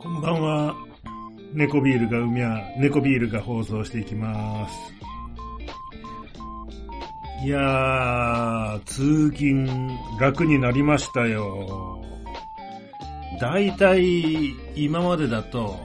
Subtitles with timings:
[0.00, 0.76] こんばんは。
[1.52, 4.74] 猫ビールが海や、猫ビールが放送していきます。
[7.44, 9.66] いやー、通勤
[10.20, 12.02] 楽になりましたよ。
[13.40, 15.78] だいたい今までだと、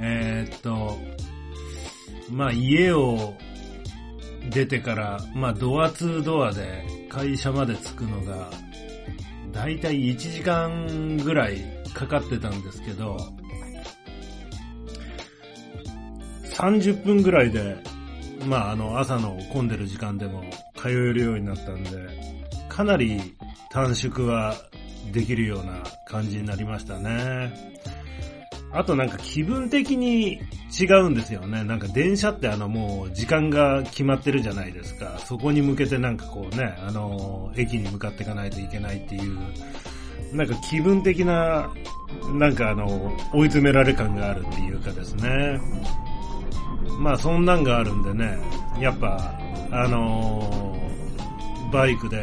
[0.00, 0.96] えー、っと、
[2.30, 3.34] まあ家を
[4.54, 8.50] 出てから、まあドアツードアで会社まで着くのが、
[9.52, 11.62] だいたい1時間ぐらい
[11.94, 13.16] かかってたんですけど、
[16.54, 17.76] 30分ぐらいで、
[18.46, 20.42] まああの朝の混んでる時間でも
[20.76, 21.90] 通えるようになったんで、
[22.68, 23.20] かなり
[23.70, 24.54] 短縮は
[25.12, 27.72] できるような感じになりましたね。
[28.72, 30.40] あとなんか気分的に
[30.80, 31.62] 違うんですよね。
[31.64, 35.18] なんか電車ってあのもう時間が決まってるじゃないですか。
[35.18, 39.38] そこに向けてなんかこうね、あの、駅に向かっていかないといけないっていう、
[40.32, 41.70] なんか気分的な、
[42.34, 45.60] なんかあの、追い詰められ感があるっていうかですね。
[46.98, 48.38] まあそんなんがあるんでね、
[48.80, 49.38] やっぱ、
[49.70, 50.76] あの
[51.72, 52.22] バイクで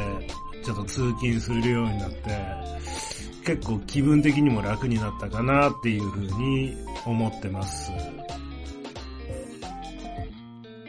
[0.63, 2.58] ちょっと通勤するようになって、
[3.45, 7.91] 結構気分的にも楽になったかなっていうふうに思ってます。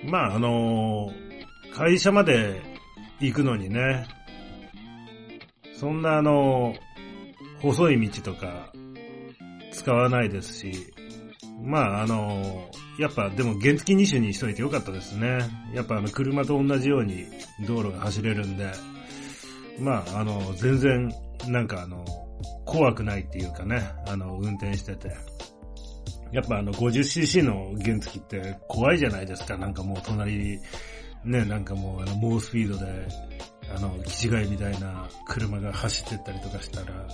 [0.04, 1.10] まああの
[1.74, 2.60] 会社まで
[3.20, 4.06] 行くのにね、
[5.74, 6.74] そんなあの、
[7.60, 8.72] 細い道とか
[9.72, 10.92] 使わないですし、
[11.62, 15.38] まああの、やっぱでも原付2種にしといてよかったですね。
[15.74, 17.26] やっぱあの車と同じように
[17.66, 18.70] 道路が走れるんで、
[19.78, 21.14] まああの、全然
[21.48, 22.04] なんかあの、
[22.64, 25.10] 怖くないっていうかね、あの、運転してて。
[26.33, 29.56] やっぱあの 50cc の原付って怖いじゃないですか。
[29.56, 30.60] なんかもう隣、
[31.24, 33.08] ね、なんかもうあの猛スピードで、
[33.74, 37.06] あの、気違いみたいな車が走ってったりとかしたら、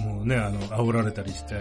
[0.00, 1.54] もうね、あの、煽られたりして、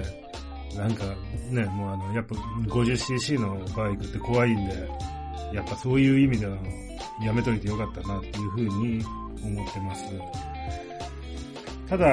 [0.75, 1.05] なんか
[1.49, 4.89] ね、もうあの、やっぱ 50cc のバイクって怖いんで、
[5.53, 6.57] やっぱそういう意味では、
[7.23, 9.03] やめといてよかったなっていうふうに
[9.43, 10.03] 思ってます。
[11.89, 12.07] ただ、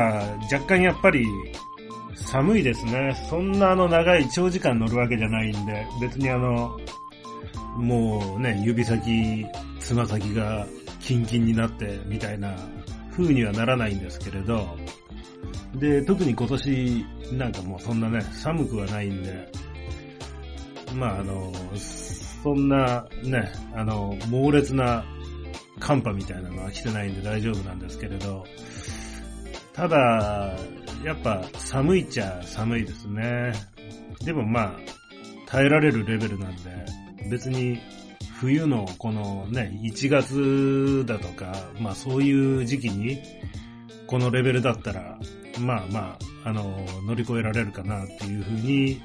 [0.52, 1.26] 若干やっぱり、
[2.14, 3.14] 寒いですね。
[3.28, 6.78] そんなあの長い長時間乗るわけじゃないんで、別にあの、
[7.76, 9.44] もうね、指先、
[9.80, 10.66] つま先が
[11.00, 12.56] キンキンになってみたいな
[13.12, 14.76] 風にはならないんですけれど、
[15.74, 19.48] で、特に今年なんかもうそんなね、寒くはないんで、
[20.94, 25.04] まああの、そんなね、あの、猛烈な
[25.80, 28.44] 寒波みたいなのは来てないんで大丈夫なんですけれど、
[29.74, 30.56] ただ、
[31.04, 33.52] やっぱ寒いっちゃ寒いですね。
[34.24, 34.76] でもまあ、
[35.46, 36.86] 耐えられるレベルなんで、
[37.28, 37.80] 別に
[38.38, 43.20] 冬のこのね、1月だとか、まあそういう時期に、
[44.06, 45.18] このレベルだったら、
[45.58, 46.62] まあまあ、あの、
[47.06, 49.02] 乗り越えられるかなっていうふうに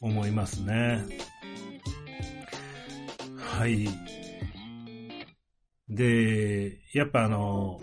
[0.00, 1.04] 思いますね。
[3.36, 3.88] はい。
[5.88, 7.80] で、やっぱあの、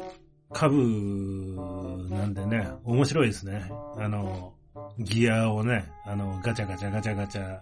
[0.53, 3.69] 株なんでね、面白いですね。
[3.97, 4.53] あの、
[4.99, 7.59] ギアをね、あの、ガチャガチャガチャガチャ、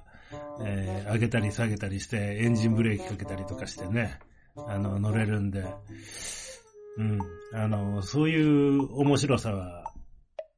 [0.64, 4.20] えー上げたり下げたりして、エンジンブレーキかけたりとかしてね、
[4.56, 5.66] あの、乗れるんで、
[6.98, 7.20] うん、
[7.54, 9.92] あの、そういう面白さは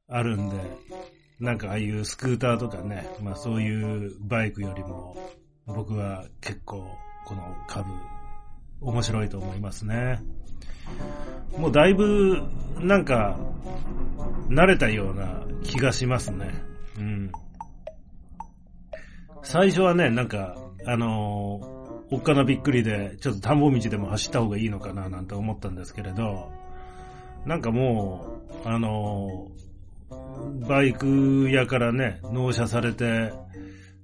[0.08, 0.56] あるんで、
[1.40, 5.16] なんかああいうスクーターとかね、まあそういうバイクよりも、
[5.66, 6.86] 僕は結構、
[7.26, 7.88] この株、
[8.80, 10.20] 面白いと思いますね。
[11.58, 12.42] もうだいぶ、
[12.80, 13.38] なんか、
[14.48, 16.52] 慣れたような気がしますね。
[16.98, 17.32] うん。
[19.42, 20.56] 最初はね、なんか、
[20.86, 21.74] あのー
[22.10, 26.52] おっかなびっくりで、ちょっと田んぼ道でも走った方がいいのかななんて思ったんですけれど、
[27.46, 29.48] なんかもう、あの
[30.68, 33.32] バイク屋からね、納車されて、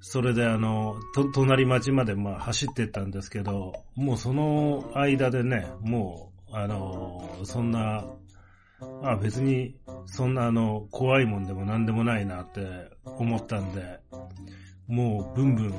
[0.00, 8.04] それであの、と、隣町までまあ走ってったんですけど、もうその間でね、もう、あの、そんな、
[9.02, 9.76] あ別に、
[10.06, 12.60] そんなあの、怖いもんでもなんでもないなって
[13.04, 14.00] 思ったんで、
[14.86, 15.74] もうブンブン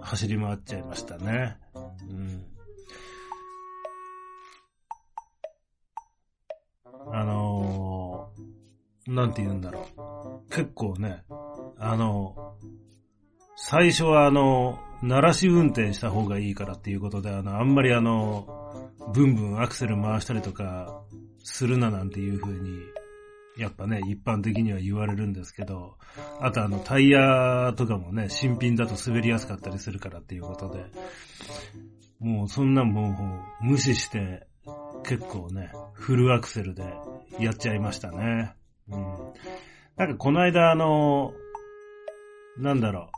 [0.00, 1.56] 走り回っちゃいましたね。
[2.08, 2.44] うん。
[7.10, 8.48] あのー
[9.08, 10.50] なんて言うんだろう。
[10.50, 11.24] 結構ね、
[11.78, 12.54] あの、
[13.56, 21.02] 最初はあの、鳴らし運転した方がいいからっていうことで、あの、あんまりあの、ブンブンアクセル回したりとか
[21.42, 22.80] するななんていう風に、
[23.56, 25.96] やっぱね、一般的には言われるんですけど、
[26.40, 30.84] あとあの、タイヤとかもね、新品だと滑りやすかったりするからっていうことで、
[32.20, 34.46] もうそんなもう無視して
[35.04, 36.84] 結構ね、フルアクセルで
[37.40, 38.54] やっちゃいましたね。
[38.88, 39.04] うん。
[39.96, 41.32] なんかこの間あの、
[42.58, 43.17] なんだろう、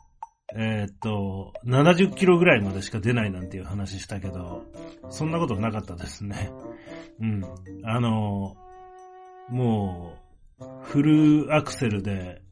[0.56, 4.64] えー、っと、70キロぐらいまでしか出ないなんていう話したけど、
[5.08, 6.50] そんなことなかったですね。
[7.20, 7.44] うん。
[7.84, 8.56] あの、
[9.48, 10.14] も
[10.60, 12.42] う、フルアクセルで、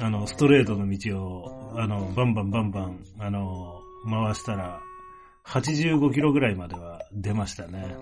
[0.00, 4.80] あの、ストレートの道を、あの、バンバンバンバン、あの、回したら、
[5.46, 7.96] 85キロぐらいまでは出ましたね。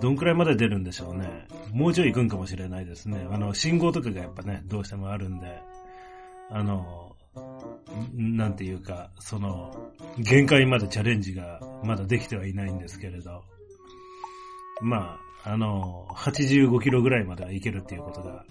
[0.00, 1.46] どんくらいまで出るんでしょうね。
[1.72, 3.26] もうちょい行くんかもしれないですね。
[3.30, 5.60] あの、信号とかがやっぱね、どうしてもあるんで、
[6.50, 7.16] あの、
[8.12, 9.74] なんていうか、その、
[10.18, 13.42] 限界までチャレンジがまだできてはいないんですけれど、
[14.82, 18.44] まあ、あの、85キロぐらいまでは行けるっていうことが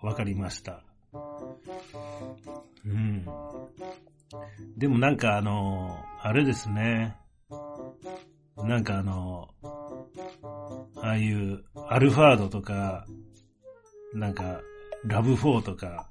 [0.00, 0.82] 分かりました。
[2.84, 3.24] うん。
[4.76, 7.16] でもなんかあの、あれですね。
[8.56, 9.48] なんかあの、
[10.96, 13.06] ああいうアルファードとか、
[14.14, 14.60] なんか
[15.04, 16.10] ラブ4とか、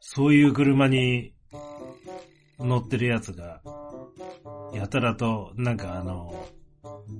[0.00, 1.32] そういう車に
[2.58, 3.60] 乗ってるやつが、
[4.72, 6.34] やたらと、なんかあの、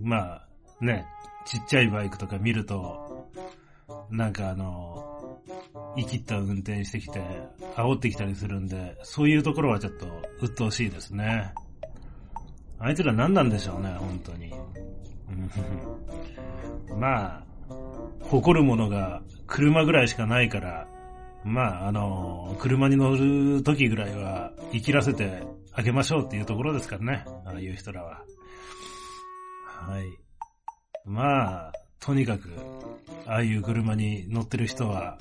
[0.00, 0.48] まあ
[0.80, 1.06] ね、
[1.46, 3.30] ちっちゃいバイクとか見ると、
[4.10, 5.40] なんかあの、
[5.96, 7.20] 生きった運転してきて、
[7.74, 10.06] 煽ってきたりするんで、そういうところはちょっと
[10.40, 11.52] 鬱陶しいですね。
[12.78, 14.52] あいつら何なんでしょうね、本当に。
[16.96, 17.42] まあ、
[18.22, 20.86] 誇るものが車ぐらいしかないから、
[21.44, 25.42] まあ、あの、車に乗る時ぐらいは生きらせて
[25.72, 27.24] あげましょうっていうところですからね。
[27.44, 28.22] ああいう人らは。
[29.64, 30.04] はい。
[31.04, 32.50] まあ、とにかく、
[33.26, 35.18] ああいう車に乗ってる人は、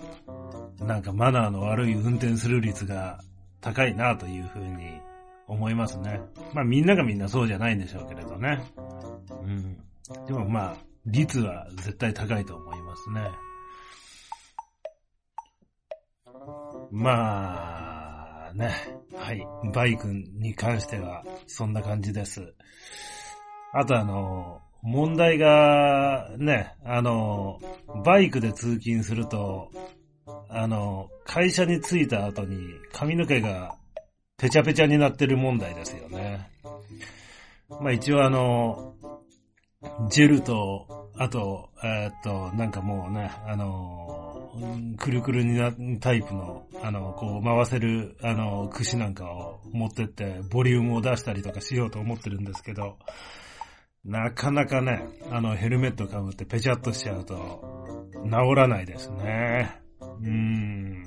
[0.80, 3.20] なんかマナーの悪い運転する率が
[3.62, 5.02] 高いなというふうに
[5.48, 6.22] 思いますね。
[6.54, 8.64] まあみんながみんなそうじゃないんでしょうけれどね。
[9.44, 9.78] うん。
[10.26, 10.76] でもまあ、
[11.06, 13.22] 率は絶対高いと思いますね。
[16.92, 18.72] まあ、ね。
[19.16, 19.46] はい。
[19.74, 22.54] バイクに関しては、そんな感じです。
[23.74, 27.60] あとあの、問題が、ね、あの、
[28.06, 29.70] バイクで通勤すると、
[30.50, 32.58] あの、会社に着いた後に
[32.94, 33.76] 髪の毛が
[34.38, 36.50] ペチャペチャになってる問題ですよね。
[37.70, 38.94] まあ一応あの、
[40.10, 44.27] ジェルと、あと、えー、っと、なんかもうね、あの、
[44.98, 52.98] くるくるにな、タイプの、あの、こう回せる、あの、串なんかを持ってって、ボリュームを出したりとかしようと思ってるんですけど、
[54.06, 59.82] なかなかね、あの、ヘルメットかぶってペチャっとしちゃうと、治らないですね。
[60.02, 61.04] うーん。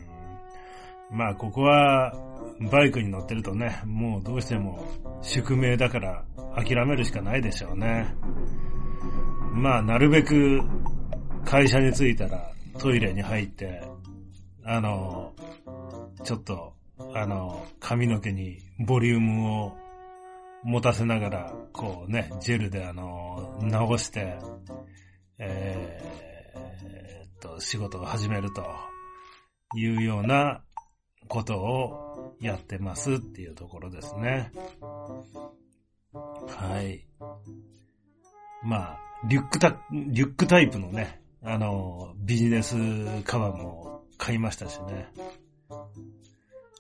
[1.11, 2.12] まあ、ここは、
[2.70, 4.87] バイクに乗ってるとね、もうどうしても
[5.23, 6.25] 宿命だから
[6.55, 8.14] 諦めるしかないでしょうね。
[9.52, 10.61] まあ、なるべく
[11.44, 13.82] 会社に着いたらトイレに入って、
[14.64, 15.34] あの、
[16.24, 16.72] ちょっと、
[17.14, 19.76] あの、髪の毛にボリュームを
[20.64, 24.38] 持たせながら、こうね、ジェルであの、直して、
[25.38, 28.64] えー、っと、仕事を始めると
[29.74, 30.62] いうような
[31.28, 34.52] ことをやってますっていうところですね。
[36.12, 37.06] はい。
[38.62, 38.98] まあ、
[39.28, 42.76] リュックタ、リュックタイプのね、あの、ビジネス
[43.25, 45.09] カバンも買いましたしね。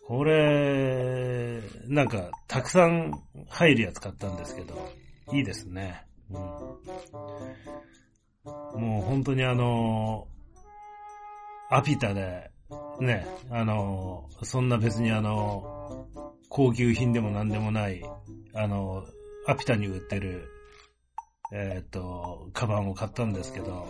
[0.06, 3.12] これ、なんか、たくさん
[3.48, 4.74] 入るやつ買ったんですけど、
[5.32, 6.04] いいですね。
[6.30, 6.34] う
[8.78, 10.26] ん、もう本当にあの、
[11.70, 12.50] アピタで
[13.00, 16.06] ね、あの、そんな別にあの、
[16.48, 18.02] 高級品でも何でもない、
[18.54, 19.04] あの、
[19.46, 20.48] アピタに売ってる、
[21.52, 23.86] えっ、と、カバンを買ったんですけど、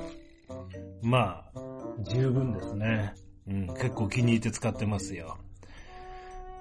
[1.02, 1.62] まあ、
[2.02, 3.14] 十分ですね。
[3.46, 5.38] うん、結構気に入って使ってますよ。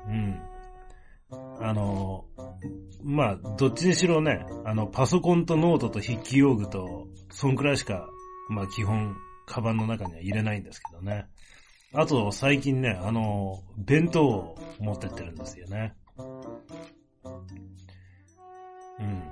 [0.08, 0.42] うん。
[1.62, 2.26] あの、
[3.04, 8.08] まあ、どっちにしろね、あの、パソコンとノートと筆記用具と、そんくらいしか、
[8.50, 11.28] まあ基本、カバンの中には入れないんですけどね。
[11.94, 15.96] あと、最近ね、あの、弁当を持ってってるんですよね。
[19.00, 19.24] うん。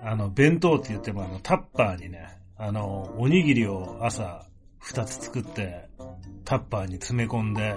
[0.00, 4.46] あの、弁当って言っても、あの、タッパーにね、あの、おにぎりを朝
[4.78, 5.88] 二つ作って、
[6.44, 7.76] タッパーに詰め込んで、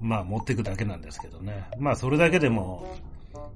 [0.00, 1.68] まあ持ってくだけなんですけどね。
[1.78, 2.96] まあそれだけでも、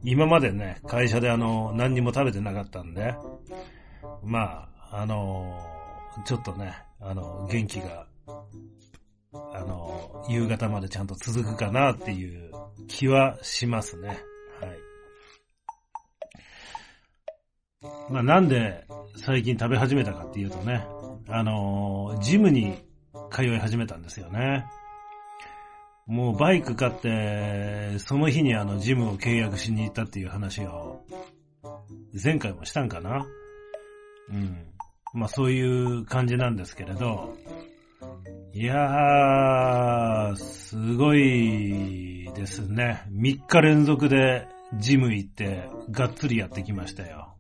[0.03, 3.15] 今までね、会社であの、何にも食べてなかったんで、
[4.23, 5.61] まあ、あの、
[6.25, 8.07] ちょっとね、あの、元気が
[9.55, 12.53] あの、夕方までちゃんと続くかなっていう
[12.89, 14.19] 気はしますね。
[18.11, 20.87] まあなんで最近食べ始めたかっていうとね、
[21.29, 22.79] あのー、ジムに
[23.31, 24.67] 通い始めたんですよね。
[26.07, 31.05] もうバイク買って、その日にあのジムを契約しに行ったっていう話を、
[32.23, 33.27] 前回もしたんかな
[34.31, 34.67] うん。
[35.15, 37.35] まあそういう感じなんですけれど、
[38.53, 43.03] いやー、すごいですね。
[43.11, 44.47] 3日連続で
[44.79, 47.36] ジム行って、がっつりやってきましたよ。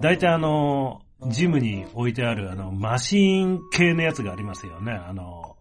[0.00, 4.92] だいたいあの、ジムに置いてあるあの、マシーン系のやつがありますよね。
[4.92, 5.56] あの、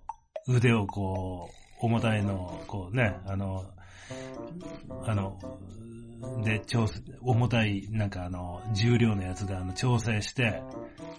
[0.48, 1.50] 腕をこ
[1.82, 3.66] う、重たいのを、こうね、あの、
[5.06, 5.40] あの、
[6.44, 10.62] で、調整、重たい、なんかあの、重量のやつであの、調整して、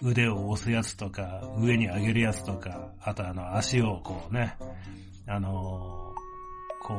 [0.01, 4.55] 腕を押すやつとか、上に上げるやつとか、あとあの、足をこうね、
[5.27, 6.13] あの、
[6.81, 6.93] こ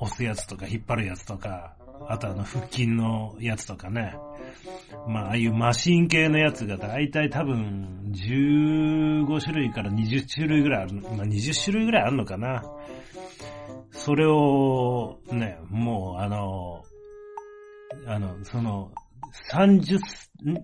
[0.00, 1.74] う、押すやつとか、引っ張るやつとか、
[2.08, 4.14] あとあの、腹筋のやつとかね。
[5.06, 12.62] まあ、ああいうマシン系のやつがだいたい多分、15種類から20種類ぐらいある、まあ、20種類ぐらいあるのかな。
[13.90, 16.84] それを、ね、もうあの、
[18.06, 18.92] あの、その、
[19.52, 19.98] 30、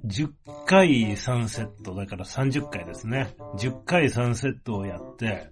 [0.07, 0.31] 10
[0.67, 3.35] 回3セット、だから30回ですね。
[3.57, 5.51] 10回3セットをやって、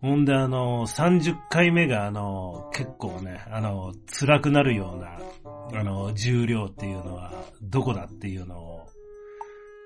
[0.00, 5.18] ほんであの、30回目があの、結構ね、あの、辛くなるような、
[5.72, 8.86] あの、重量っていうのは、どこだっていうのを、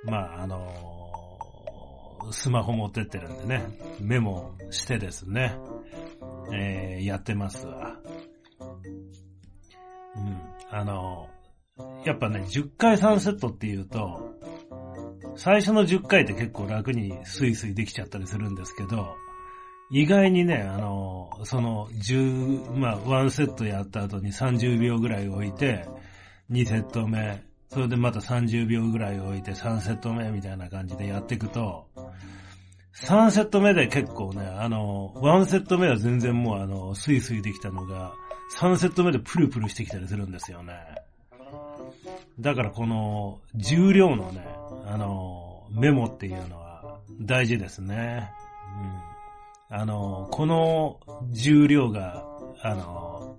[0.04, 3.66] まああの、スマホ持ってってるんでね、
[4.00, 5.56] メモしてですね、
[6.52, 7.96] えー、やってますわ。
[10.16, 10.40] うん。
[10.70, 11.28] あの、
[12.04, 14.34] やっぱね、10回3セットっていうと、
[15.36, 19.16] 最初の10回って結構楽にスイスイできちゃったりするんですけど、
[19.90, 25.86] 意外にね、あの、その10、まあ、1セットやった後に30秒ぐらい置いて、
[26.50, 31.86] 2セット目、それでまた30秒ぐらい置いて3セット目みたいな感じでやっていくと、
[32.94, 38.12] 3セット目で結構ね、あの、1セット目は全然もうあの、スイスイできたのが、
[38.58, 40.74] 3セット目でプルプルしてきたりするんですよね。
[42.38, 44.46] だからこの重量のね、
[44.86, 48.30] あの、メモっていうのは大事ですね。
[49.08, 49.13] うん。
[49.76, 51.00] あの、この
[51.32, 52.24] 重量が、
[52.62, 53.36] あの、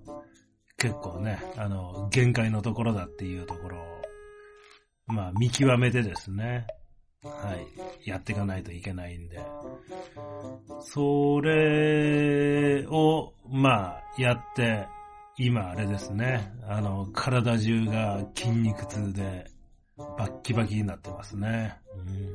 [0.78, 4.02] 結構ね、あの、限界のところだっていうところを、
[5.08, 6.68] まあ見極めてですね、
[7.24, 7.56] は
[8.04, 9.40] い、やっていかないといけないんで、
[10.82, 14.90] それを、まあ、やって、
[15.38, 19.46] 今あれですね、あの、体中が筋肉痛で、
[20.18, 21.78] バッキバキになってますね。
[21.96, 22.30] うん、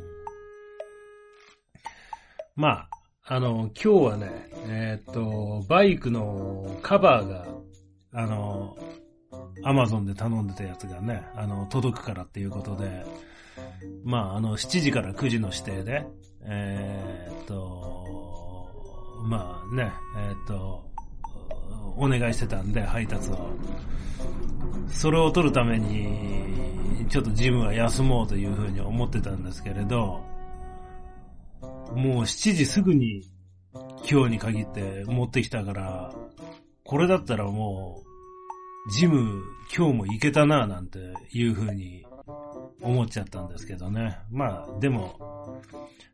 [2.57, 3.00] まあ、
[3.33, 4.29] あの、今日はね、
[4.67, 7.47] えー、っと、バイクのカバーが、
[8.13, 8.77] あの、
[9.63, 13.05] アマゾンで頼んでたやつがね、あの、届くからっていうことで、
[14.03, 16.05] まあ、あの、7時から9時の指定で、
[16.43, 18.05] えー、っと、
[19.23, 20.85] まあね、えー、っと、
[21.99, 23.49] お願いしてたんで、配達を。
[24.89, 30.29] それを取るために、ちょっとジムは休もうというふうに思ってたんですけれど、
[31.95, 33.23] もう7時すぐに
[34.11, 36.15] 今日に限って持ってきたから、
[36.85, 38.03] これだったらも
[38.89, 39.43] う、ジム
[39.77, 40.99] 今日も行けたなぁなんて
[41.33, 42.05] いうふうに
[42.81, 44.19] 思っちゃったんですけどね。
[44.31, 45.61] まあ、でも、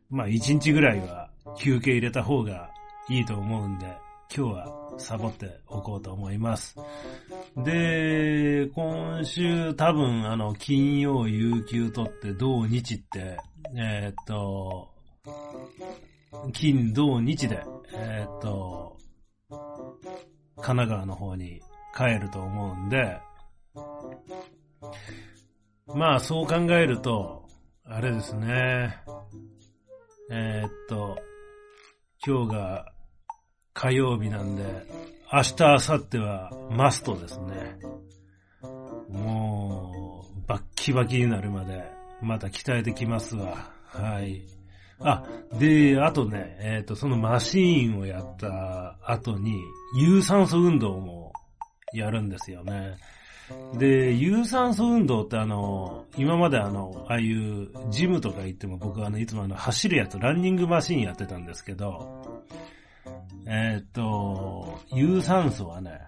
[0.09, 2.69] まあ1日ぐらいは休憩入れた方が
[3.09, 3.85] いいと思うんで、
[4.35, 6.75] 今日はサボっておこうと思います。
[7.55, 13.37] で、今週多分あの、金曜、有給取って土日って、
[13.75, 14.96] えー、っと、
[16.53, 18.97] 金、土日で、えー、っと、
[20.57, 21.61] 神奈川の方に
[21.95, 23.19] 帰ると思うんで、
[25.93, 27.47] まあそう考えると、
[27.85, 28.97] あれですね、
[30.29, 31.17] えー、っと、
[32.25, 32.91] 今日が
[33.73, 34.63] 火曜日なんで、
[35.31, 37.79] 明日、明後日はマストですね。
[39.09, 41.83] もう、バッキバキになるまで、
[42.21, 43.71] また鍛えてきますわ。
[43.85, 44.41] はい。
[44.99, 45.23] あ、
[45.59, 49.61] で、あとね、えっ、ー、と、そのマシーンをやった後に、
[49.99, 51.33] 有酸素運動も
[51.93, 52.97] やるんですよね。
[53.77, 62.43] で、有酸素運動ってあの、今まであの、ああいうジムとか行っても僕はあの、いつもあの、走るやつ、ランニングマシーンやってたんですけど、
[63.45, 66.01] えー、っと、有酸素はね、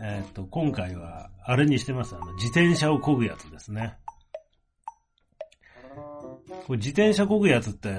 [0.00, 2.14] えー、っと、今回は、あれにしてます。
[2.14, 3.96] あの、自転車を漕ぐやつですね。
[6.66, 7.90] これ自転車漕ぐやつって、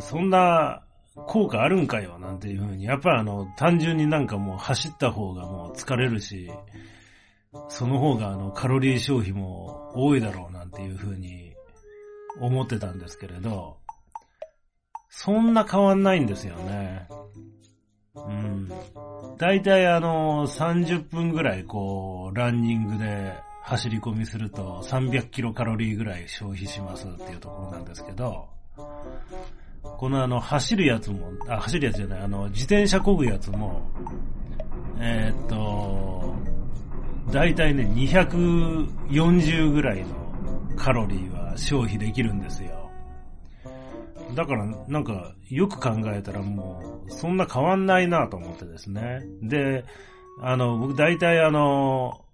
[0.00, 0.82] そんな
[1.14, 2.84] 効果あるんかよ、なんていうふうに。
[2.84, 6.50] やっぱりあの、単純になんかもう走った方がもう疲れるし、
[7.68, 11.54] その方があのカロリー消費も多いだろうなんていうふうに
[12.40, 13.78] 思ってたんですけれど、
[15.08, 17.08] そんな変わんないんですよね。
[18.14, 18.68] うん。
[19.38, 23.34] だいたいあの、30分ぐらいこう、ランニングで
[23.68, 28.48] 走り込みすると300キロカロリーぐらい消費しますっていうところなんですけど、
[29.82, 33.82] このあの、走るやつも、あ、走るやつじゃない、あの、自転車漕ぐやつも、
[34.98, 36.34] えー、っと、
[37.30, 40.08] だいたいね、240ぐらいの
[40.74, 42.90] カロリーは消費できるんですよ。
[44.34, 49.20] だから、なんか、よく考えたらもう、そんな変わんないなと思ってですね。
[49.42, 49.84] で、
[50.40, 52.24] あの、僕大体あの、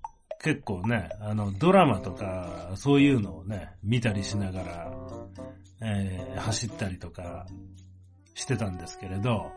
[0.45, 4.93] 結構ね、あの、ドラマとか、そういうのをね、見たりしながら、
[5.81, 7.47] えー、走ったりとか
[8.35, 9.51] してたんですけれど、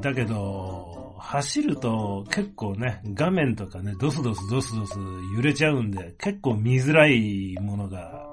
[0.00, 4.98] だけど、走ると結構ね、画面とかね、ドスドスドスドス
[5.36, 8.26] 揺れちゃうんで、結構見づらいものが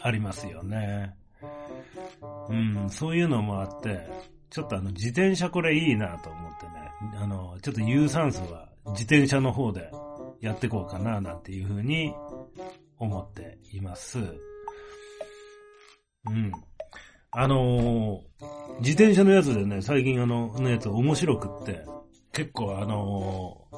[0.00, 1.16] ありますよね。
[2.48, 4.08] うん、そういうのもあって、
[4.50, 6.72] ちょっとあの、自転車これいいなと思ってね、
[7.16, 9.90] あの、ちょっと有酸素は自転車の方で
[10.40, 12.12] やっていこうかななんていうふうに
[12.98, 14.18] 思っています。
[14.18, 14.22] う
[16.30, 16.52] ん。
[17.32, 18.18] あのー、
[18.80, 21.84] 自転車のやつでね、最近あの、のやつ面白くって、
[22.32, 23.68] 結構あの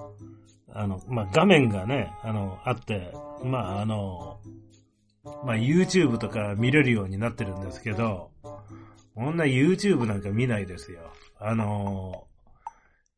[0.69, 3.13] ー、あの、まあ、画面がね、あの、あって、
[3.45, 4.41] まあ、あの
[5.45, 8.32] まあ、YouTube とか見れるようになってるんですけど、
[9.15, 11.01] こんな YouTube なんか見ないですよ。
[11.39, 12.27] あの、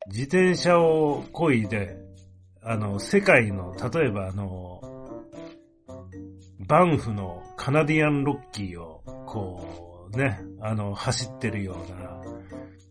[0.08, 1.96] 自転車を漕いで、
[2.62, 4.80] あの、世界の、例えばあの、
[6.66, 12.20] バンフのカナディアンロッキーを、こう、ね、あの、走ってるような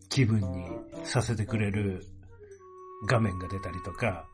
[0.08, 0.66] 気分に
[1.04, 2.06] させてくれる
[3.08, 4.26] 画面が出たりとか、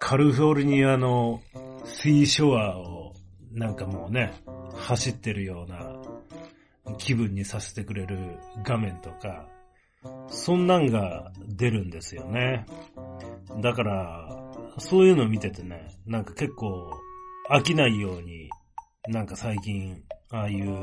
[0.00, 1.40] カリフォルニアの
[1.84, 3.14] シーショアを
[3.52, 4.32] なんかもうね、
[4.74, 5.99] 走ってるような
[6.98, 9.48] 気分にさせてくれる画面とか、
[10.28, 12.66] そんなんが出るんですよね。
[13.60, 14.28] だから、
[14.78, 16.90] そういうの見ててね、なんか結構
[17.50, 18.48] 飽きないように、
[19.08, 20.76] なんか最近、ああいう、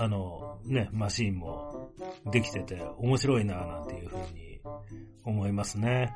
[0.00, 1.92] あの、ね、マシンも
[2.32, 4.60] できてて面白いななんていうふうに
[5.24, 6.12] 思いますね。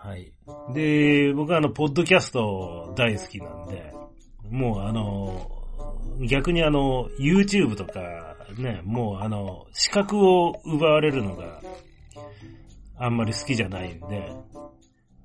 [0.00, 0.32] はい。
[0.74, 3.94] で、僕はあの、ポッドキャスト大好きなんで、
[4.50, 5.61] もうあの、
[6.28, 11.60] 逆にあの、YouTube とかね、もうあの、視覚を奪われるのが
[12.98, 14.32] あんまり好きじゃないんで、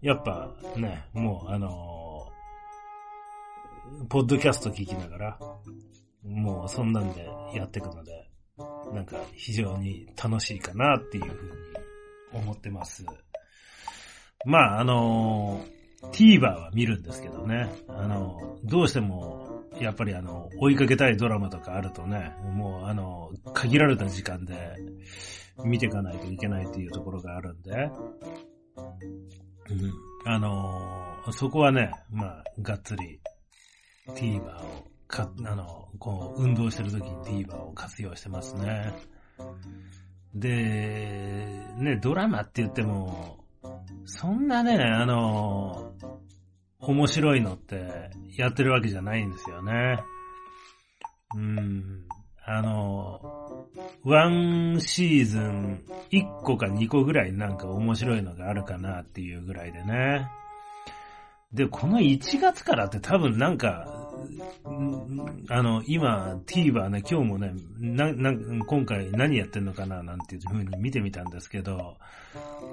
[0.01, 2.27] やっぱね、もうあの、
[4.09, 5.39] ポッドキャスト聞きながら、
[6.23, 8.29] もうそんなんでやっていくので、
[8.93, 13.05] なんか非常に楽しいかなっていうふうに思ってます。
[14.45, 15.61] まああの
[16.11, 17.69] TVer は見るんですけどね。
[17.87, 19.46] あの、どうしても、
[19.81, 24.75] やっぱりあの、追いかけたいドラマとかあるとね、もうあの、限られた時間で
[25.63, 27.71] 見ていかないといけないっていうところがあるんで、
[29.69, 29.93] うん。
[30.25, 33.19] あの、そこはね、まあ、がっつり
[34.09, 38.93] TVer をか、あの、こう、運動してる時に TVer を活用してますね。
[40.33, 43.45] で、ね、ドラマって言っても、
[44.05, 45.93] そんなね、あの、
[46.79, 49.99] 面白いのってやってるわけじゃないんですよね。
[51.35, 52.03] うん。
[52.45, 53.67] あの、
[54.03, 60.29] ワンシーズン1個か2個ぐらいなんか面白いのがあるかなっていうぐらいでね。
[61.51, 63.85] で、この1月からって多分なんか、
[65.49, 68.33] あの、今、TVer ね、今日もね、な、な、
[68.65, 71.97] 今回何やってんのかななんていう風に見てみたんですけど、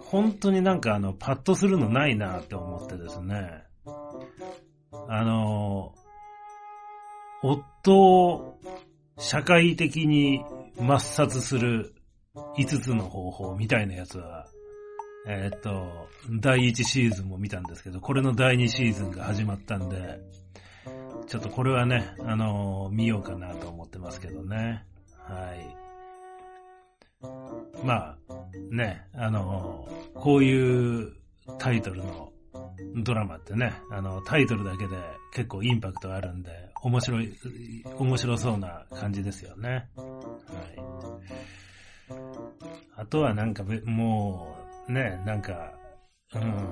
[0.05, 3.65] 本当になんかあの、パッとするのないなって思ってですね、
[5.09, 5.95] あの、
[7.43, 8.61] 夫を
[9.19, 10.45] 社会的に
[10.79, 11.95] 抹殺する
[12.35, 14.47] 5つの方法みたいなやつは、
[15.27, 16.09] え、っと、
[16.41, 20.21] 第1シーズンも見たんですけど、これの第2シーズンが始まったんで、
[21.27, 24.85] ちょっとこれはね、あの、見ようかなと思ってますけどね。
[25.19, 25.85] はい。
[27.85, 28.19] まあ、
[28.71, 31.13] ね、あの、こういう
[31.59, 32.34] タイトルの
[33.03, 34.97] ドラマってね、あの、タイトルだけで
[35.33, 36.51] 結構インパクトあるんで、
[36.83, 37.35] 面白い、
[37.99, 39.89] 面白そうな感じですよね。
[39.97, 40.07] はい。
[42.97, 44.57] あとはなんか、も
[44.89, 45.73] う、ね、なんか、
[46.35, 46.69] うん、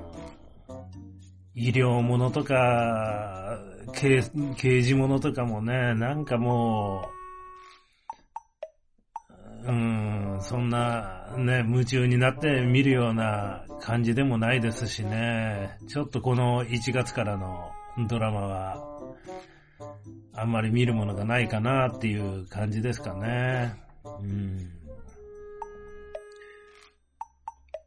[1.55, 3.59] 医療ものとか、
[3.95, 7.22] 刑事ものとかもね、なんかもう
[9.65, 17.71] うん、そんなね、夢中になって見るような感じでもないですしね、ちょっとこの1月からの
[18.09, 18.93] ドラマは、
[20.35, 23.75] あんまり見るものがないかなっていう感じですかね。
[24.05, 24.71] うん。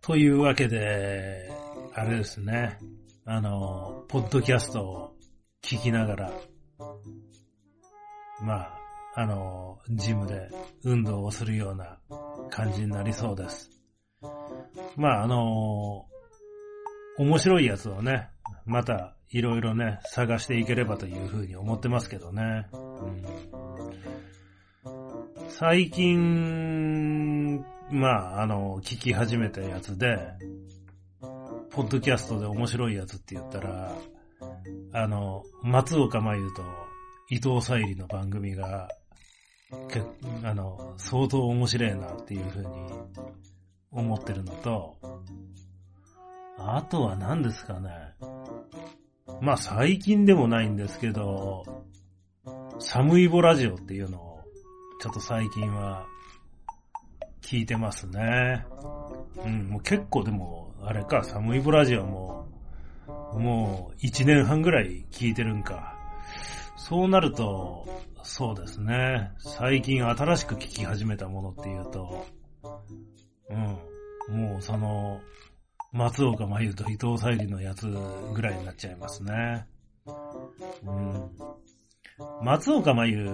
[0.02, 1.52] というわけで、
[1.94, 2.78] あれですね。
[3.26, 5.16] あの、ポッドキャストを
[5.64, 6.32] 聞きながら、
[8.42, 8.85] まあ、
[9.18, 10.50] あの、ジムで
[10.84, 11.98] 運動をするような
[12.50, 13.70] 感じになりそうです。
[14.98, 16.06] まあ、あの、
[17.18, 18.30] 面白いやつをね、
[18.66, 22.68] またいろいろね、探していければというふうに思ってますけどね。
[22.74, 23.24] うん、
[25.48, 30.18] 最近、まあ、あの、聞き始めたやつで、
[31.72, 33.96] ポッドキャストで面白いやつって言ったら、
[34.92, 36.64] あの、松岡真優と
[37.30, 38.90] 伊藤沙莉の番組が、
[40.44, 42.68] あの、相当面白いなっていうふうに
[43.92, 44.98] 思ってるのと、
[46.58, 47.90] あとは何ですかね。
[49.42, 51.66] まあ最近でもないんですけど、
[52.80, 54.44] サムイボラジオっていうのを、
[55.02, 56.06] ちょっと最近は
[57.42, 58.66] 聞いてますね。
[59.44, 62.48] うん、もう結構でも、あれか、サムイボラジオも、
[63.08, 65.96] もう1年半ぐらい聞いてるんか。
[66.78, 67.86] そうなると、
[68.26, 69.32] そうですね。
[69.38, 72.26] 最近新しく聞き始めたものっていうと、
[74.30, 75.22] うん、もうその、
[75.94, 77.88] 松岡真優と伊藤沙莉のやつ
[78.34, 79.68] ぐらいになっちゃいますね。
[80.84, 81.30] うん。
[82.44, 83.30] 松岡真優、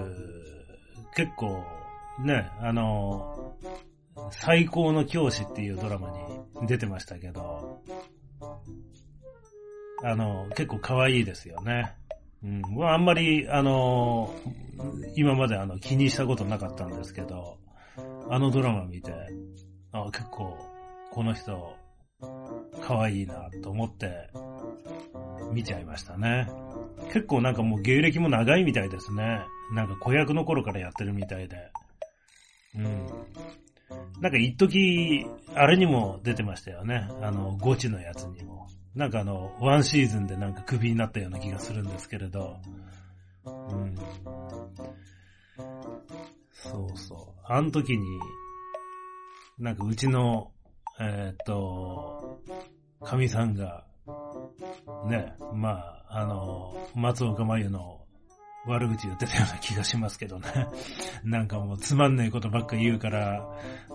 [1.16, 1.64] 結構、
[2.24, 3.58] ね、あの、
[4.30, 6.12] 最高の教師っていうドラマ
[6.60, 7.82] に出てましたけど、
[10.04, 11.96] あの、結構可愛いですよね。
[12.44, 12.62] うん。
[12.84, 14.34] あんまり、あの、
[15.16, 17.58] 今まであの気にしたことなかったんですけど、
[18.30, 19.14] あのドラマ見て、
[19.92, 20.58] あ結構、
[21.12, 21.76] この人、
[22.82, 24.30] 可愛いなと思って
[25.52, 26.48] 見ちゃいましたね。
[27.14, 29.42] 結構なんかもう芸歴も長いみたいですね。
[29.74, 31.58] なんか子役の頃からやってるみたいで。
[32.76, 33.08] うん。
[34.22, 35.26] なんか一時、
[35.56, 37.10] あれにも出てましたよね。
[37.22, 38.68] あの、ゴチのやつにも。
[38.96, 42.58] なんかあの、ワンシーズンでなんかクビになったような気がするんですけれど。
[43.46, 43.96] うん。
[46.52, 47.42] そうそう。
[47.46, 48.20] あの時に、
[49.60, 50.52] なんかうちの
[51.04, 52.40] えー、っと、
[53.04, 53.86] 神さんが、
[55.08, 55.70] ね、ま
[56.10, 58.06] あ、あの、松岡真優の
[58.68, 60.48] 悪口言ってたような気がしますけどね。
[61.26, 63.50] なんかもうつまんないことばっか言うから、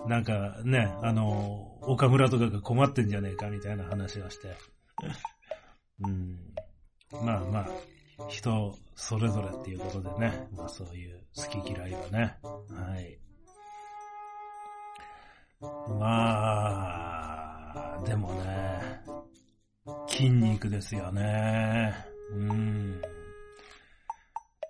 [0.05, 4.57] なんかね、あの、岡村とかが困ってんじゃねえかみたいな話をして。
[6.01, 6.39] うん。
[7.23, 7.67] まあまあ、
[8.27, 13.19] 人それぞれっていうことでね、まあそういう好き嫌いはね、はい。
[15.99, 16.05] ま
[17.95, 19.01] あ、でもね、
[20.07, 21.95] 筋肉ですよね。
[22.31, 23.01] うん。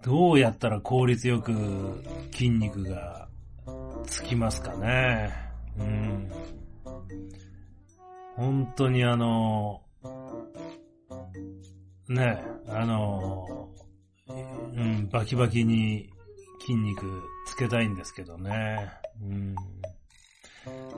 [0.03, 3.27] どうやったら効率よく筋肉が
[4.05, 5.33] つきますかね。
[5.77, 6.31] うん。
[8.35, 9.81] 本当にあの、
[12.09, 13.69] ね、あの、
[14.27, 16.09] うん、バキバキに
[16.61, 17.05] 筋肉
[17.47, 18.91] つけたいんですけどね。
[19.21, 19.55] うん。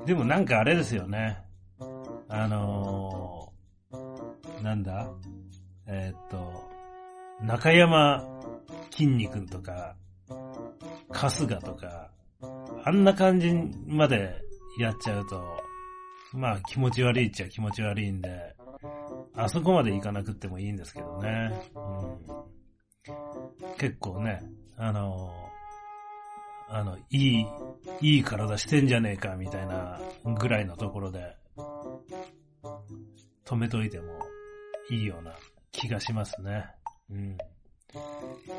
[0.06, 1.38] でもなんかあれですよね。
[2.28, 5.10] あのー、なんだ？
[5.88, 6.70] えー、っと、
[7.42, 8.24] 中山
[8.92, 9.96] 筋肉とか、
[11.10, 12.12] 春日とか、
[12.84, 13.54] あんな感じ
[13.88, 14.36] まで
[14.80, 15.44] やっちゃうと、
[16.34, 18.56] まあ気持ち悪いっちゃ気持ち悪いんで、
[19.40, 21.52] あそこまで行かなくってもいいんですけどね。
[21.76, 23.12] う
[23.72, 24.42] ん、結構ね、
[24.78, 25.50] あの
[26.72, 27.48] あの、いい、
[28.02, 30.00] いい体してんじゃねえか、みたいな
[30.38, 31.36] ぐらいのところで、
[33.44, 34.20] 止めといても
[34.92, 35.34] いいような
[35.72, 36.66] 気がしますね。
[37.10, 37.38] うん。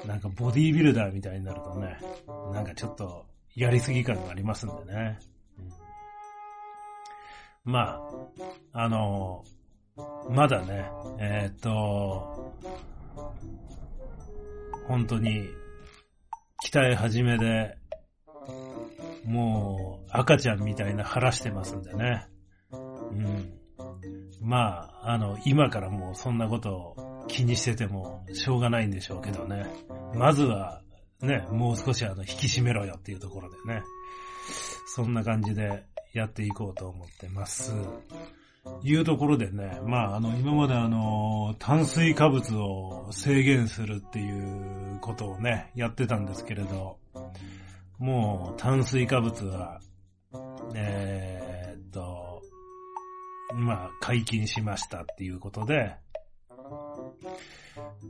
[0.07, 1.99] なんかボディービルダーみたいになるとね、
[2.53, 5.19] なんかちょっとやりすぎ感がありますんでね。
[7.65, 8.01] うん、ま
[8.73, 9.45] あ、あの
[10.29, 12.55] まだね、えー、っと、
[14.87, 15.49] 本当に、
[16.65, 17.77] 鍛え始めで、
[19.25, 22.27] もう赤ちゃんみたいな腹してますんでね。
[22.73, 22.77] う
[23.15, 23.53] ん。
[24.41, 29.67] まあ、あの、今からもうそんなことを気にしててもしょうがないんでしょうけどね。
[30.15, 30.83] まずは、
[31.21, 33.83] ね、もう少しあの、引き締めろよっていうところでね。
[34.95, 37.73] そんな感じでやっていこうと思ってます。
[38.83, 46.99] いうところでね、まあ、あの、今まであの、炭水化物を制限するっていうことをね、やってたんですけれど、
[47.99, 49.81] もう炭水化物は
[50.75, 52.43] えー、っと、
[53.55, 55.97] まあ、解禁しましたっていうことで、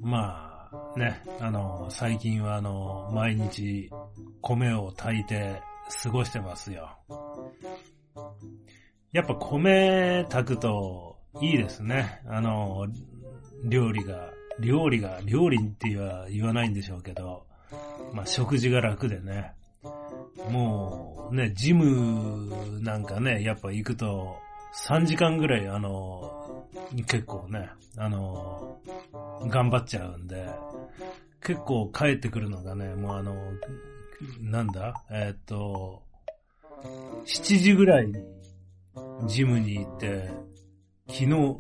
[0.00, 3.90] まあ、ね、あの、最近はあの、毎日
[4.42, 5.62] 米を炊いて
[6.02, 6.98] 過ごしてますよ。
[9.12, 12.22] やっぱ米炊くといいですね。
[12.26, 12.86] あの、
[13.64, 17.44] 料理が、料理が、料理っては言わないんでしょうけど、
[18.12, 19.52] まあ食事が楽でね。
[20.50, 24.36] もうね、ジムなんかね、やっぱ行くと
[24.86, 26.66] 3時間ぐらいあの、
[27.08, 28.78] 結構ね、あの、
[29.48, 30.48] 頑張っちゃうんで、
[31.42, 33.34] 結構帰ってくるのがね、もうあの、
[34.40, 34.94] なんだ？
[35.10, 36.02] えー、っと、
[37.24, 38.14] 7時ぐらいに
[39.26, 40.30] ジムに行って、
[41.08, 41.56] 昨日、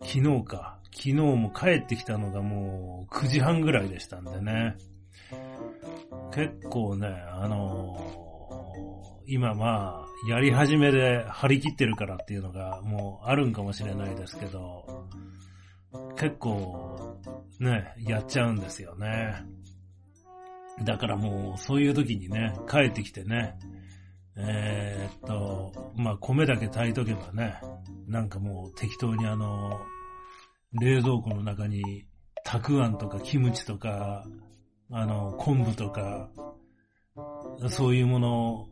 [0.00, 4.76] 昨日か、昨日も帰ってきたのがもう9時半ぐらいでしたんでね。
[6.32, 15.06] 結構ね、あのー、今まあ、やり始めで張り切ってるからっていうのがもうあるんかもしれないですけど、
[16.16, 17.20] 結構
[17.60, 19.34] ね、やっちゃうんですよね。
[20.84, 23.58] だからもうそういう時にね、帰ってきてね、
[24.36, 27.58] えー、っと、まあ、米だけ炊いとけばね、
[28.06, 29.80] なんかもう適当にあの、
[30.72, 32.06] 冷蔵庫の中に、
[32.44, 34.24] たくあんとかキムチとか、
[34.92, 36.28] あの、昆布とか、
[37.68, 38.68] そういうもの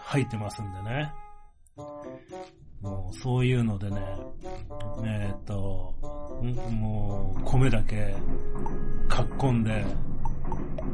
[0.00, 1.12] 入ってますんでね。
[2.80, 4.00] もうそういうのでね、
[5.04, 5.94] えー、っと、
[6.70, 8.14] もう米だけ
[9.08, 9.84] かっこんで、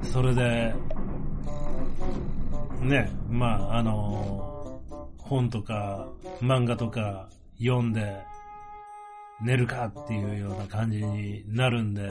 [0.03, 0.75] それで、
[2.81, 4.81] ね、まあ、あの、
[5.19, 6.09] 本とか
[6.41, 8.25] 漫画とか読んで
[9.41, 12.11] 寝るかっていうような感じになるんで、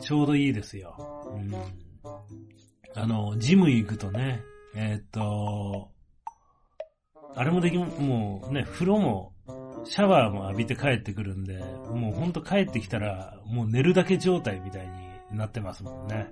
[0.00, 0.94] ちょうどいいですよ。
[1.34, 1.54] うん、
[2.94, 4.42] あの、ジム行くとね、
[4.74, 5.90] えー、っと、
[7.34, 9.32] あれもでき、もうね、風呂も、
[9.84, 11.58] シャワーも浴びて帰ってくるんで、
[11.90, 14.88] もうほんと帰ってきたら、もう寝るだけ状態みたい
[15.30, 16.28] になってますもんね。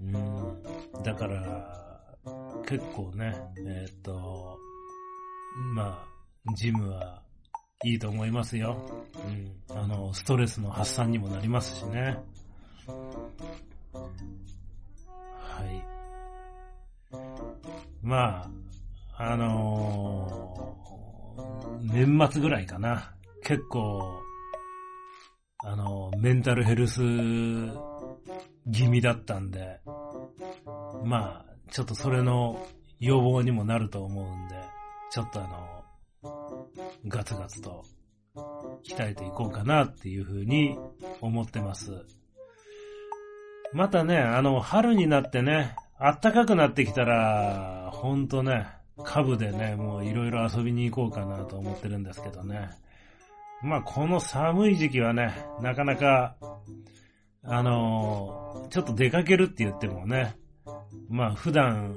[0.00, 1.02] うん。
[1.02, 1.82] だから、
[2.66, 4.58] 結構ね、えー、っと、
[5.74, 7.22] まあ、ジムは
[7.84, 8.76] いいと思いますよ。
[9.26, 9.76] うん。
[9.76, 12.16] あの、ストレスの発散にもなりますしね。
[15.38, 15.84] はい。
[18.02, 18.50] まあ、
[19.18, 23.14] あのー、年末ぐらいかな。
[23.44, 24.20] 結構、
[25.64, 27.02] あの、メンタルヘルス
[28.70, 29.80] 気味だったんで、
[31.04, 32.64] まあ、ちょっとそれの
[33.00, 34.54] 予防にもなると思うんで、
[35.10, 36.66] ちょっとあの、
[37.08, 37.84] ガツガツと
[38.84, 40.78] 鍛えていこうかなっていうふうに
[41.20, 42.04] 思ってます。
[43.72, 48.66] またね、あの、春になってね、暖かくなってきたら、ほんとね、
[49.02, 52.70] 株でね、もういろいろ遊びに行こうかなと思ってるんですけどね。
[53.62, 56.36] まあ、この寒い時期はね、なかなか
[57.44, 60.36] あの、ちょっと出かけるって言ってもね、
[61.08, 61.96] まあ普段、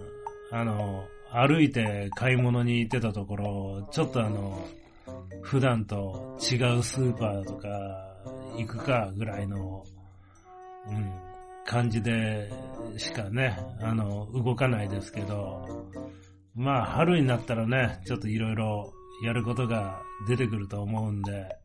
[0.52, 4.66] あの、歩いて買い物に行ってたところ、ちょっとあの、
[5.42, 7.70] 普段と違うスーパーとか
[8.58, 9.84] 行くかぐらいの、
[10.88, 11.12] うん、
[11.66, 12.52] 感じで
[12.98, 15.92] しかね、あの、動かないですけど、
[16.56, 21.56] まあ春になったらね、ちょっといろいろやることが出てくると思うんで、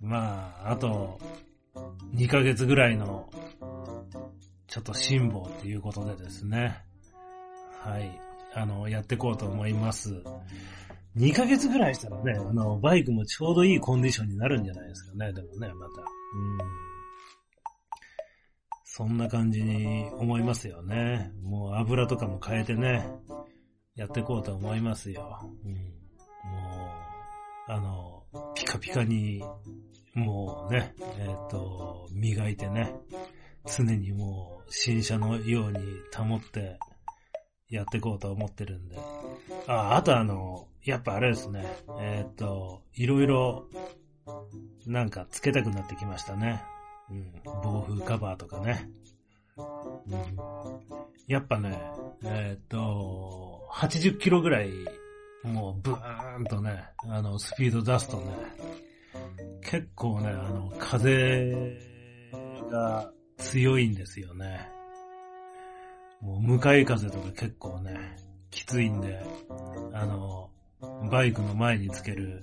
[0.00, 1.18] まあ、あと、
[2.14, 3.28] 2ヶ月ぐらいの、
[4.66, 6.78] ちょっと辛抱っていうことでですね。
[7.80, 8.20] はい。
[8.54, 10.22] あの、やっていこうと思います。
[11.16, 16.02] 2ヶ月ぐらいしたらね、あの、バイクもちょうどいいコンディションになるんじゃないですかね、でもね、また。
[16.02, 16.92] うん。
[18.84, 21.32] そんな感じに思いますよね。
[21.42, 23.06] もう油とかも変えてね、
[23.94, 25.38] やっていこうと思いますよ。
[25.64, 25.72] うん。
[25.72, 25.78] も
[27.68, 28.22] う、あの、
[28.54, 29.42] ピカピカに
[30.14, 32.94] もうね、えっ、ー、と、磨いてね、
[33.64, 35.78] 常にもう新車のように
[36.14, 36.78] 保って
[37.68, 38.98] やっていこうと思ってるんで。
[39.66, 41.64] あ、あとあの、やっぱあれですね、
[42.00, 43.68] えっ、ー、と、いろいろ、
[44.86, 46.62] なんかつけたくなってきましたね。
[47.10, 48.90] うん、暴風カバーとかね。
[49.56, 49.62] う
[50.14, 50.22] ん、
[51.26, 51.80] やっぱね、
[52.24, 54.70] えっ、ー、と、80キロぐらい、
[55.42, 58.26] もうブーンとね、あの、スピード出すとね、
[59.62, 61.78] 結構ね、あの、風
[62.70, 64.68] が強いんですよね。
[66.20, 68.16] もう向かい風とか結構ね、
[68.50, 69.20] きついんで、
[69.92, 70.50] あの、
[71.10, 72.42] バイクの前につける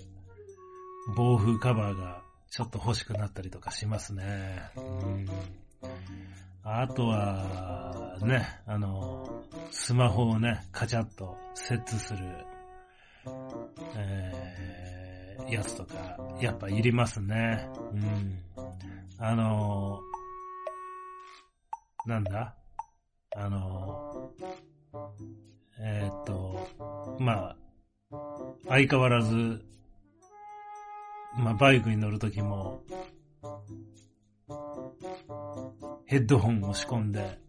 [1.15, 4.61] 暴風カバーがちょっと欲しくなったりとかしますね。
[4.75, 5.27] うん。
[6.63, 12.19] あとは、ね、あの、スマホをね、カチャッと設置する、
[13.95, 14.98] えー、
[15.47, 15.95] やつとか、
[16.41, 17.69] やっぱいりますね。
[17.93, 18.43] うん。
[19.17, 22.55] あのー、なんだ？
[23.35, 24.97] あのー、
[25.81, 27.55] えー、っと、ま
[28.11, 28.17] あ、
[28.67, 29.61] 相変わらず、
[31.37, 32.81] まあ、バイクに乗るときも、
[36.05, 37.39] ヘッドホンを仕込んで、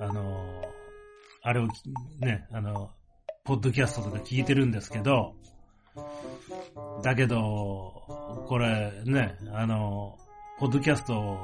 [0.00, 0.62] あの、
[1.42, 1.66] あれを
[2.20, 2.90] ね、あの、
[3.44, 5.34] ポッドキャストとか聞いてるんですけど、
[7.02, 10.18] だけど、これね、あの、
[10.58, 11.38] ポッドキャスト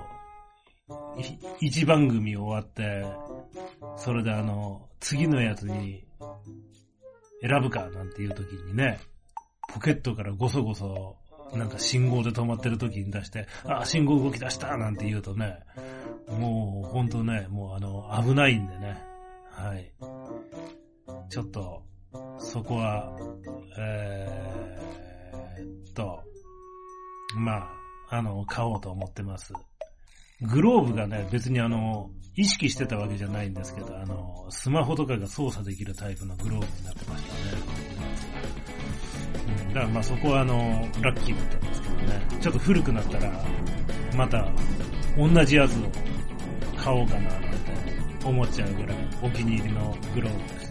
[1.60, 3.04] 一番組終わって、
[3.96, 6.04] それであの、次のやつに
[7.42, 9.00] 選ぶかなんていう時にね、
[9.72, 11.16] ポケットからごそごそ、
[11.52, 15.58] なんか信号で止まってる時に出して、あ、信号動き出したなんて言うとね、
[16.28, 19.02] もうほんとね、もうあの、危ないんでね、
[19.50, 19.92] はい。
[21.28, 21.82] ちょっと、
[22.40, 23.12] そこは、
[23.78, 26.22] えー、と、
[27.36, 29.52] まあ、あの、買おうと思ってます。
[30.42, 37.40] グローブがね、別にあの、意識してたわけじゃないんですけど、あの、スマホとかが操作できるタイプのグローブになってましたね。
[39.68, 40.54] うん、だからまあそこはあの、
[41.02, 42.26] ラッキーだったんですけどね。
[42.40, 43.44] ちょっと古くなったら、
[44.16, 44.48] また、
[45.16, 45.82] 同じやつを
[46.76, 47.48] 買おうかななんて
[48.24, 50.69] 思っちゃうぐらいお気に入りのグローブです。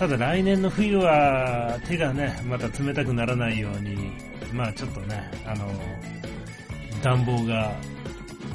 [0.00, 4.12] ただ来年の冬は手がね、また冷たくならないように、
[4.50, 5.70] まあちょっとね、あの、
[7.02, 7.70] 暖房が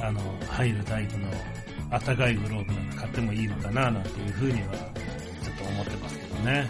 [0.01, 1.29] あの、入るタイプの
[1.91, 4.73] 暖かいグローブなんか買ってもいいのかななんていうふうには、
[5.43, 6.67] ちょっと思ってますけどね。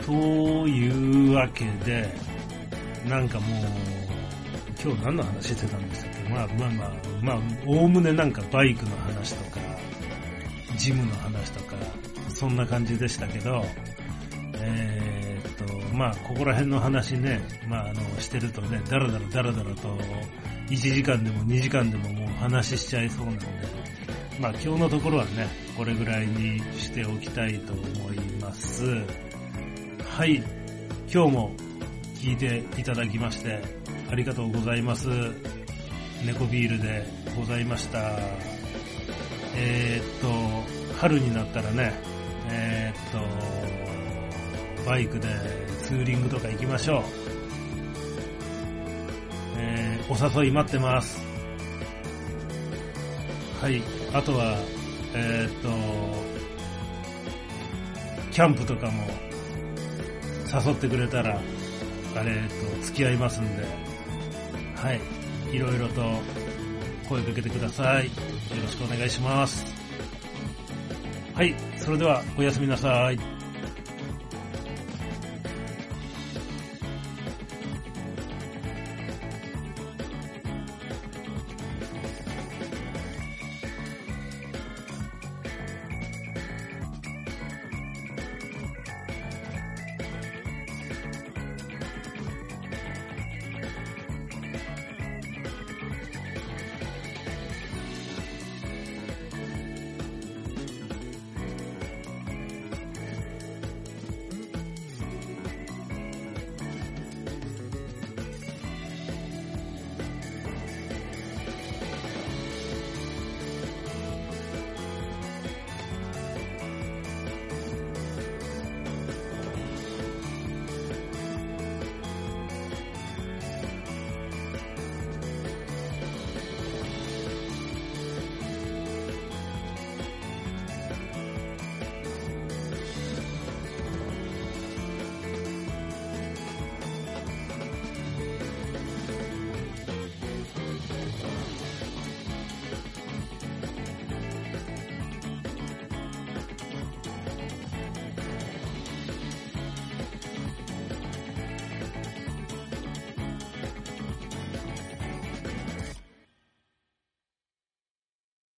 [0.00, 0.04] うん。
[0.04, 0.12] と
[0.66, 2.12] いうわけで、
[3.08, 3.66] なんかもう、
[4.84, 6.28] 今日何の話してたんですけ？
[6.28, 9.60] まあまあまあ、まあ、おおむねなんかバイクの話とか、
[10.76, 11.76] ジムの話とか、
[12.44, 13.64] そんな感じでしたけど、
[14.56, 19.88] えー、っと、まあ、ここら辺の話ね、まあ、あの、してるとね、だらだらだらだらと、
[20.68, 23.46] 1時間でも2時間でももう話しちゃいそうなんで、
[24.38, 28.84] まあ、今日のところはね、これぐらいにしておきたいと思います。
[30.06, 30.42] はい、
[31.10, 31.50] 今日も
[32.16, 33.58] 聞いていただきまして、
[34.10, 35.08] ありがとうございます。
[36.26, 38.18] 猫ビールでございました。
[39.56, 42.13] えー、っと、春になったらね、
[42.50, 43.10] えー、っ
[44.82, 45.28] と、バイクで
[45.82, 47.02] ツーリングとか行きましょう。
[49.56, 51.20] えー、お誘い待ってます。
[53.60, 53.82] はい。
[54.12, 54.56] あとは、
[55.14, 55.68] えー、っと、
[58.30, 59.06] キャンプとかも
[60.66, 61.40] 誘ってくれたら、
[62.16, 62.42] あれ
[62.78, 63.64] と付き合いますんで、
[64.76, 65.00] はい。
[65.56, 66.02] いろいろと
[67.08, 68.06] 声かけてください。
[68.06, 68.10] よ
[68.62, 69.73] ろしくお願いします。
[71.34, 71.54] はい。
[71.78, 73.33] それでは、おやすみなさい。